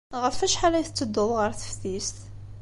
Ɣef 0.23 0.37
wacḥal 0.41 0.73
ay 0.75 0.85
tettedduḍ 0.85 1.29
ɣer 1.37 1.51
teftist? 1.59 2.17